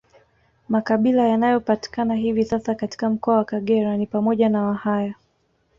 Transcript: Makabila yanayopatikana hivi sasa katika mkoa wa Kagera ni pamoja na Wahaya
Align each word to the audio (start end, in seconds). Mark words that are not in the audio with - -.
Makabila 0.69 1.23
yanayopatikana 1.27 2.15
hivi 2.15 2.45
sasa 2.45 2.75
katika 2.75 3.09
mkoa 3.09 3.37
wa 3.37 3.45
Kagera 3.45 3.97
ni 3.97 4.05
pamoja 4.07 4.49
na 4.49 4.63
Wahaya 4.63 5.15